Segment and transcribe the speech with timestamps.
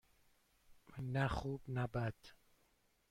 [1.13, 2.15] نه خوب- نه بد.